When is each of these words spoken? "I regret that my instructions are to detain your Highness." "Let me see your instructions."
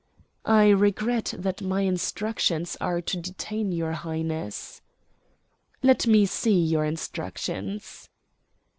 "I 0.47 0.69
regret 0.69 1.35
that 1.37 1.61
my 1.61 1.81
instructions 1.81 2.75
are 2.81 3.01
to 3.01 3.17
detain 3.17 3.71
your 3.71 3.91
Highness." 3.91 4.81
"Let 5.83 6.07
me 6.07 6.25
see 6.25 6.59
your 6.59 6.85
instructions." 6.85 8.09